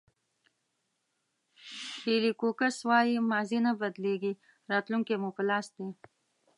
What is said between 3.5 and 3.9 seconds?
نه